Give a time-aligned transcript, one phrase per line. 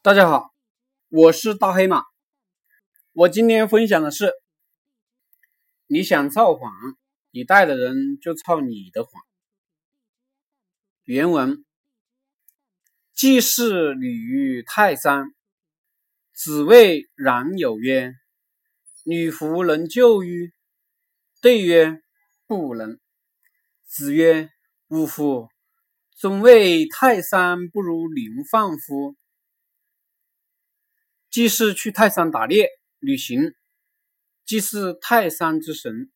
[0.00, 0.54] 大家好，
[1.08, 2.04] 我是大黑马。
[3.12, 4.32] 我今天分享的是：
[5.88, 6.70] 你想造反，
[7.32, 9.10] 你带的人就操你的谎。
[11.02, 11.64] 原文：
[13.12, 15.34] 季氏女于泰山，
[16.32, 18.14] 子谓冉有曰
[19.04, 20.54] ：“女弗能救于？”
[21.42, 22.00] 对曰
[22.46, 23.00] ：“不能。”
[23.84, 24.48] 子曰
[24.90, 25.48] ：“呜呼！
[26.14, 29.16] 总谓泰山不如林放乎？”
[31.30, 33.52] 祭祀去泰山打猎旅行，
[34.46, 36.10] 祭祀泰山之神，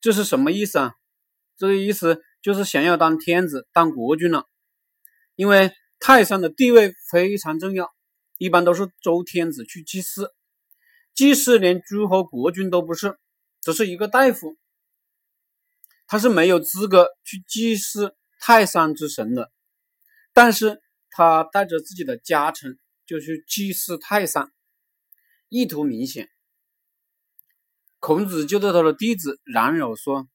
[0.00, 0.94] 这是什么意思啊？
[1.58, 4.46] 这个意思就是想要当天子、当国君了。
[5.34, 7.94] 因为泰山的地位非常重要，
[8.38, 10.32] 一般都是周天子去祭祀，
[11.14, 13.18] 祭祀连诸侯国君都不是，
[13.60, 14.56] 只是一个大夫，
[16.06, 19.52] 他是没有资格去祭祀泰山之神的。
[20.32, 20.80] 但是
[21.10, 22.78] 他带着自己的家臣。
[23.06, 24.52] 就去祭祀泰山，
[25.48, 26.28] 意图明显。
[27.98, 30.28] 孔子就对他的弟子冉有说：“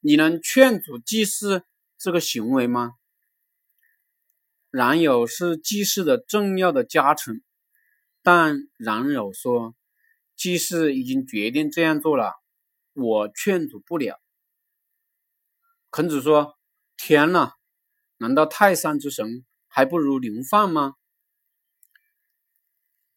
[0.00, 1.64] 你能劝阻祭祀
[1.98, 2.94] 这个行为吗？”
[4.70, 7.42] 冉有是祭祀的重要的家臣，
[8.22, 9.74] 但冉有说
[10.36, 12.34] ：“祭祀已经决定这样做了，
[12.92, 14.20] 我劝阻不了。”
[15.90, 16.56] 孔子说
[16.96, 17.54] ：“天呐，
[18.18, 20.94] 难道泰山之神还不如林放吗？”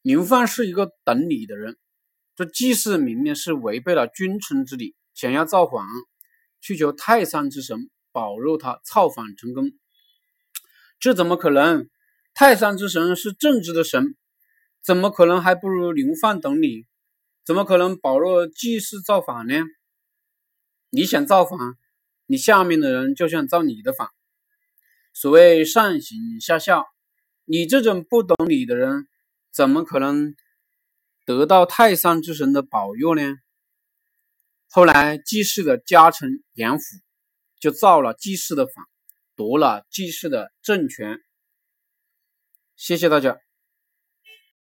[0.03, 1.77] 林放是一个懂礼的人，
[2.35, 5.85] 这祭祀明明是违背了君臣之礼，想要造反，
[6.59, 9.71] 去求泰山之神保佑他造反成功，
[10.99, 11.89] 这怎么可能？
[12.33, 14.17] 泰山之神是政治的神，
[14.81, 16.85] 怎么可能还不如林放懂礼？
[17.45, 19.63] 怎么可能保佑祭祀造反呢？
[20.89, 21.57] 你想造反，
[22.25, 24.09] 你下面的人就想造你的反。
[25.13, 26.87] 所谓上行下效，
[27.45, 29.07] 你这种不懂礼的人。
[29.53, 30.35] 怎么可能
[31.25, 33.35] 得到泰山之神的保佑呢？
[34.67, 36.83] 后来季氏的家臣严虎
[37.59, 38.73] 就造了季氏的反，
[39.35, 41.19] 夺了季氏的政权。
[42.75, 43.37] 谢谢大家。